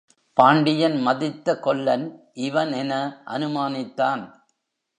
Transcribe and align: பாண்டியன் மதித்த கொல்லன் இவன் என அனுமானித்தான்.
பாண்டியன் 0.37 1.01
மதித்த 1.01 1.59
கொல்லன் 1.59 2.05
இவன் 2.33 2.71
என 2.71 2.93
அனுமானித்தான். 3.25 4.23